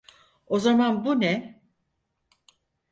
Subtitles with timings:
[0.47, 1.61] O zaman bu ne?